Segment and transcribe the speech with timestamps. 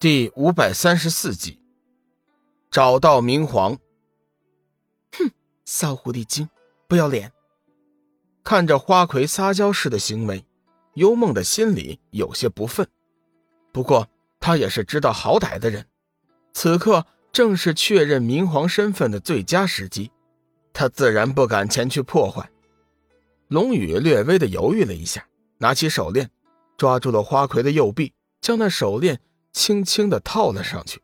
[0.00, 1.60] 第五百三十四集，
[2.70, 3.76] 找到明皇。
[5.12, 5.30] 哼，
[5.66, 6.48] 骚狐狸精，
[6.88, 7.30] 不要脸！
[8.42, 10.42] 看着花魁撒娇似的行为，
[10.94, 12.86] 幽梦的心里有些不忿。
[13.72, 14.08] 不过
[14.40, 15.86] 他也是知道好歹的人，
[16.54, 20.10] 此刻正是确认明皇身份的最佳时机，
[20.72, 22.50] 他自然不敢前去破坏。
[23.48, 25.28] 龙宇略微的犹豫了一下，
[25.58, 26.30] 拿起手链，
[26.78, 29.20] 抓住了花魁的右臂，将那手链。
[29.52, 31.00] 轻轻的套了上去，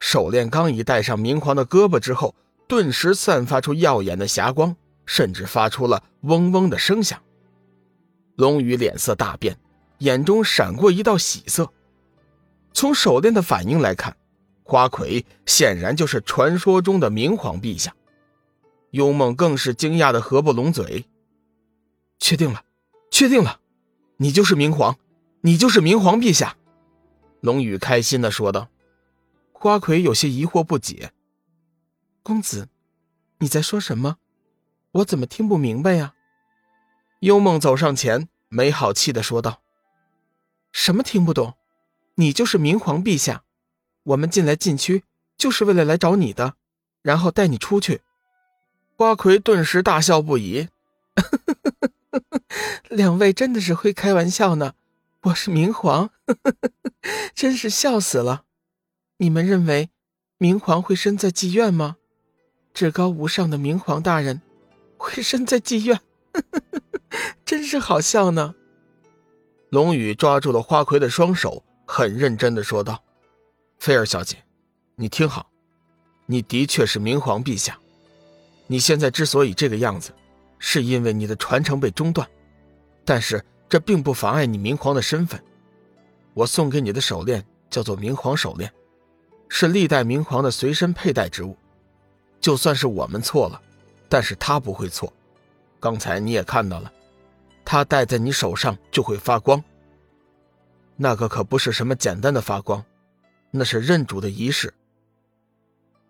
[0.00, 2.34] 手链刚一戴上明皇的胳膊之后，
[2.66, 7.20] 顿时散发出耀眼的霞光，甚至发出了嗡嗡的声响。
[8.36, 9.58] 龙宇脸色大变，
[9.98, 11.72] 眼中闪过一道喜色。
[12.72, 14.16] 从手链的反应来看，
[14.62, 17.92] 花魁显然就是传说中的明皇陛下。
[18.90, 21.06] 幽梦更是惊讶的合不拢嘴
[22.20, 22.62] ：“确定了，
[23.10, 23.58] 确定了，
[24.18, 24.96] 你就是明皇，
[25.40, 26.56] 你就是明皇陛下。”
[27.40, 28.68] 龙宇开心的说道
[29.52, 31.12] ：“花魁有些疑惑不解，
[32.22, 32.68] 公子，
[33.38, 34.16] 你在说什么？
[34.92, 36.14] 我怎么听不明白呀？”
[37.20, 39.62] 幽梦走上前，没好气的说道
[40.72, 41.54] ：“什么听不懂？
[42.16, 43.44] 你就是明皇陛下，
[44.02, 45.04] 我们进来禁区
[45.36, 46.54] 就是为了来找你的，
[47.02, 48.02] 然后带你出去。”
[48.96, 50.66] 花魁顿时大笑不已
[52.90, 54.74] ：“两位真的是会开玩笑呢。”
[55.28, 56.10] 我是明皇，
[57.34, 58.44] 真是笑死了！
[59.18, 59.90] 你们认为
[60.38, 61.96] 明皇会身在妓院吗？
[62.72, 64.40] 至高无上的明皇大人
[64.96, 66.00] 会身在妓院，
[67.44, 68.54] 真是好笑呢。
[69.70, 73.02] 龙宇抓住了花魁的双手，很认真的说道
[73.78, 74.36] ：“菲儿小姐，
[74.94, 75.50] 你听好，
[76.24, 77.78] 你的确是明皇陛下。
[78.66, 80.10] 你现在之所以这个样子，
[80.58, 82.26] 是因为你的传承被中断，
[83.04, 85.42] 但是……”这并不妨碍你明皇的身份。
[86.34, 88.72] 我送给你的手链叫做明皇手链，
[89.48, 91.56] 是历代明皇的随身佩戴之物。
[92.40, 93.60] 就算是我们错了，
[94.08, 95.12] 但是他不会错。
[95.80, 96.92] 刚才你也看到了，
[97.64, 99.62] 他戴在你手上就会发光。
[100.96, 102.84] 那个可不是什么简单的发光，
[103.50, 104.72] 那是认主的仪式。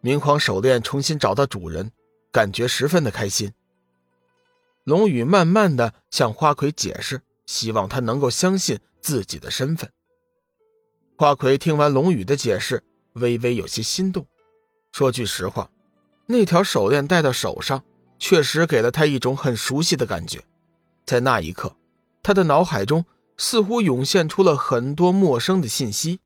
[0.00, 1.90] 明皇手链重新找到主人，
[2.30, 3.52] 感觉十分的开心。
[4.84, 7.22] 龙宇慢慢的向花魁解释。
[7.46, 9.90] 希望他能够相信自己的身份。
[11.16, 12.82] 花魁听完龙宇的解释，
[13.14, 14.26] 微微有些心动。
[14.92, 15.70] 说句实话，
[16.26, 17.82] 那条手链戴到手上，
[18.18, 20.44] 确实给了他一种很熟悉的感觉。
[21.06, 21.74] 在那一刻，
[22.22, 23.04] 他的脑海中
[23.36, 26.20] 似乎涌现出了很多陌生的信息。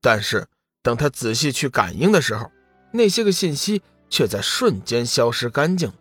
[0.00, 0.46] 但是，
[0.82, 2.50] 等他仔细去感应的时候，
[2.92, 5.94] 那些个信息却在瞬间消失干净了。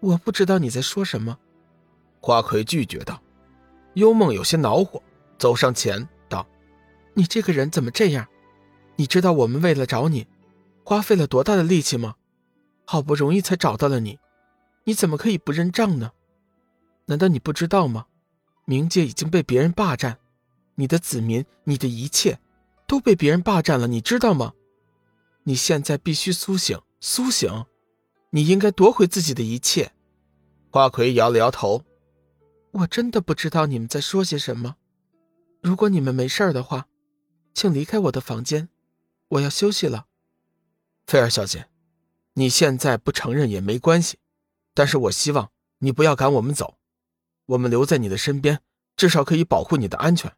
[0.00, 1.38] 我不知道你在说什么，
[2.20, 3.22] 花魁拒绝道。
[3.98, 5.02] 幽梦有些恼火，
[5.38, 6.46] 走上前道
[7.14, 8.28] ：“你这个人怎么这样？
[8.94, 10.24] 你知道我们为了找你，
[10.84, 12.14] 花费了多大的力气吗？
[12.84, 14.20] 好不容易才找到了你，
[14.84, 16.12] 你怎么可以不认账呢？
[17.06, 18.06] 难道你不知道吗？
[18.66, 20.18] 冥界已经被别人霸占，
[20.76, 22.38] 你的子民，你的一切，
[22.86, 24.52] 都被别人霸占了，你知道吗？
[25.42, 27.64] 你现在必须苏醒，苏醒！
[28.30, 29.90] 你应该夺回自己的一切。”
[30.70, 31.82] 花魁摇了摇头。
[32.80, 34.76] 我真的不知道你们在说些什么。
[35.60, 36.86] 如果你们没事的话，
[37.52, 38.68] 请离开我的房间，
[39.28, 40.06] 我要休息了。
[41.06, 41.68] 菲儿小姐，
[42.34, 44.18] 你现在不承认也没关系，
[44.74, 46.78] 但是我希望你不要赶我们走，
[47.46, 48.60] 我们留在你的身边，
[48.94, 50.32] 至少可以保护你的安全。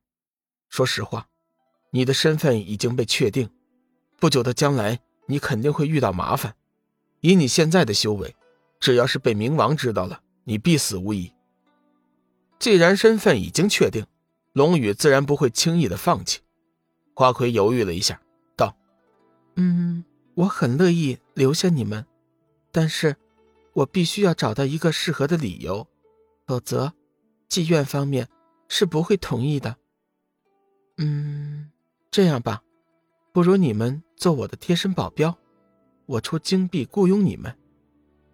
[0.70, 1.28] 说实话，
[1.90, 3.50] 你的身份已经被确定，
[4.18, 6.56] 不久的将来你肯定会遇到麻烦。
[7.20, 8.34] 以你现在的修为，
[8.78, 11.30] 只要是被冥王知道了，你必死无疑。
[12.60, 14.06] 既然身份已经确定，
[14.52, 16.40] 龙宇自然不会轻易的放弃。
[17.14, 18.20] 花魁犹豫了一下，
[18.54, 18.76] 道
[19.56, 20.04] ：“嗯，
[20.34, 22.04] 我很乐意留下你们，
[22.70, 23.16] 但是，
[23.72, 25.88] 我必须要找到一个适合的理由，
[26.46, 26.92] 否则，
[27.48, 28.28] 妓院方面
[28.68, 29.76] 是不会同意的。
[30.98, 31.70] 嗯，
[32.10, 32.62] 这样吧，
[33.32, 35.34] 不如你们做我的贴身保镖，
[36.04, 37.56] 我出金币雇佣你们。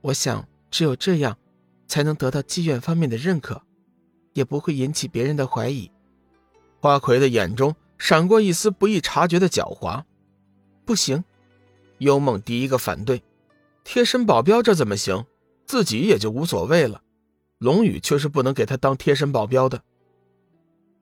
[0.00, 1.38] 我想，只有这样，
[1.86, 3.62] 才能得到妓院方面的认可。”
[4.36, 5.90] 也不会引起别人的怀疑。
[6.78, 10.04] 花魁的眼中闪过一丝不易察觉的狡猾。
[10.84, 11.24] 不行，
[11.98, 13.22] 幽梦第一个反对。
[13.82, 15.24] 贴身保镖这怎么行？
[15.64, 17.02] 自己也就无所谓了。
[17.58, 19.82] 龙宇却是不能给他当贴身保镖的。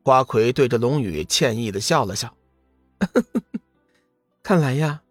[0.05, 2.37] 花魁对着龙宇歉意的笑了笑。
[4.45, 5.03] 看来呀，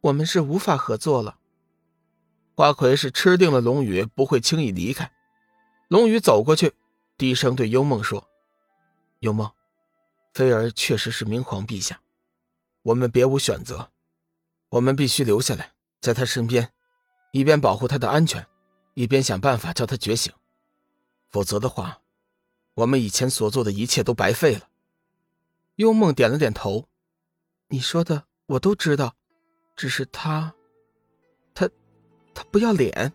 [0.00, 1.36] 我们是无法合作了。
[2.56, 5.12] 花魁是吃定了龙宇不会轻易离开。
[5.86, 6.72] 龙宇走过去。
[7.18, 8.30] 低声对幽梦说
[9.18, 9.50] ：“幽梦，
[10.32, 12.00] 菲儿确实是明皇陛下，
[12.82, 13.90] 我们别无选择，
[14.68, 16.72] 我们必须留下来，在他身边，
[17.32, 18.46] 一边保护他的安全，
[18.94, 20.32] 一边想办法叫他觉醒。
[21.28, 22.00] 否则的话，
[22.74, 24.68] 我们以前所做的一切都白费了。
[25.74, 26.88] 幽梦点了点头
[27.66, 29.16] ：“你说的我都知道，
[29.74, 30.54] 只是他，
[31.52, 31.68] 他，
[32.32, 33.12] 他不要脸。”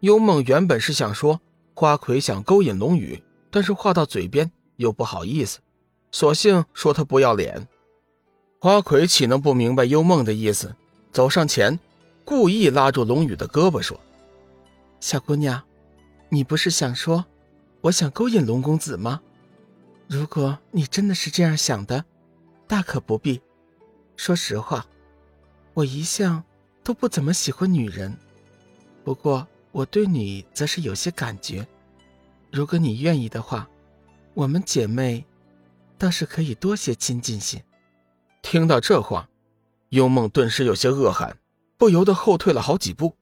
[0.00, 1.40] 幽梦原本是想说
[1.74, 5.58] 花魁想勾引龙宇，但是话到嘴边又不好意思，
[6.10, 7.66] 索性说他不要脸。
[8.60, 10.74] 花魁岂能不明白幽梦的意思？
[11.10, 11.78] 走上前，
[12.24, 13.98] 故意拉住龙宇的胳膊说
[15.00, 15.62] ：“小姑娘，
[16.28, 17.24] 你不是想说，
[17.80, 19.20] 我想勾引龙公子吗？
[20.08, 22.04] 如果你真的是这样想的，
[22.66, 23.40] 大可不必。
[24.16, 24.86] 说实话，
[25.74, 26.44] 我一向
[26.84, 28.16] 都不怎么喜欢女人，
[29.04, 31.66] 不过我对你则是有些感觉。
[32.50, 33.68] 如果你愿意的话，
[34.34, 35.24] 我们姐妹
[35.98, 37.64] 倒是可以多些亲近些。”
[38.42, 39.28] 听到这话，
[39.90, 41.38] 幽梦顿时有些恶寒，
[41.78, 43.16] 不由得后退了好几步。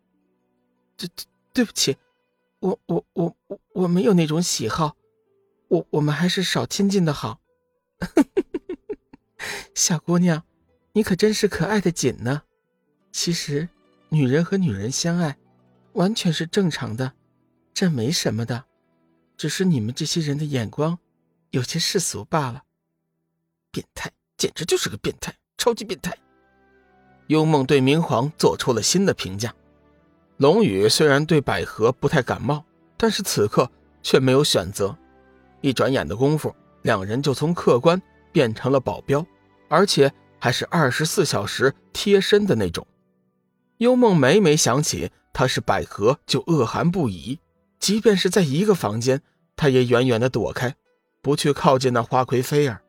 [0.97, 1.97] 对对对不起，
[2.58, 4.97] 我我我我我没有那种喜好，
[5.69, 7.41] 我我们还是少亲近的好。
[9.75, 10.43] 小姑娘，
[10.93, 12.43] 你可真是可爱的紧呢。
[13.12, 13.69] 其实，
[14.08, 15.37] 女人和女人相爱，
[16.00, 17.12] 完全是正常的，
[17.75, 18.64] 这没什么的，
[19.37, 20.99] 只是你们这些人的眼光
[21.50, 22.64] 有些世俗罢了。
[23.70, 24.11] 变态。
[24.38, 26.17] 简直就是个变态，超级变态。
[27.26, 29.55] 幽梦对明皇做出了新的评价。
[30.38, 32.64] 龙宇虽然对百合不太感冒，
[32.97, 33.70] 但是此刻
[34.02, 34.97] 却没有选择。
[35.61, 38.00] 一转眼的功夫，两人就从客官
[38.32, 39.26] 变成了保镖，
[39.69, 42.87] 而且还是二十四小时贴身的那种。
[43.76, 47.38] 幽梦每每想起他是百合，就恶寒不已。
[47.78, 49.22] 即便是在一个房间，
[49.56, 50.74] 他也远远的躲开，
[51.22, 52.82] 不去靠近那花魁菲儿。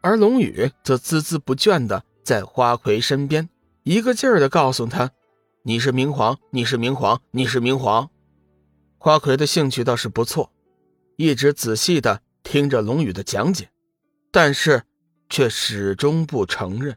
[0.00, 3.48] 而龙宇则孜孜不倦的在花魁身边，
[3.82, 5.10] 一个劲儿的告诉他
[5.64, 8.10] ：“你是明皇，你是明皇，你是明皇。”
[8.98, 10.50] 花魁的兴趣倒是不错，
[11.16, 13.68] 一直仔细的听着龙宇的讲解，
[14.30, 14.82] 但是
[15.28, 16.96] 却始终不承认。